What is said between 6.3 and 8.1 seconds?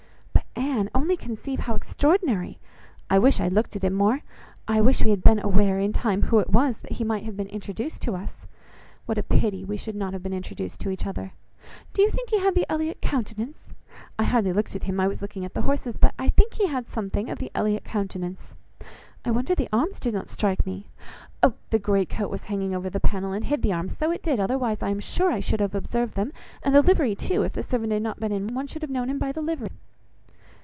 it was, that he might have been introduced